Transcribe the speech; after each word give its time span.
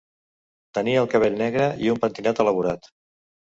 Tenia 0.77 1.03
el 1.05 1.09
cabell 1.11 1.37
negre 1.43 1.69
i 1.85 1.93
un 1.97 2.01
pentinat 2.07 2.43
elaborat. 2.47 2.93